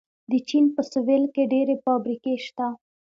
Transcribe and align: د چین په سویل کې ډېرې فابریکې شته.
د 0.31 0.33
چین 0.47 0.65
په 0.75 0.81
سویل 0.91 1.25
کې 1.33 1.43
ډېرې 1.53 1.75
فابریکې 1.85 2.33
شته. 2.45 2.67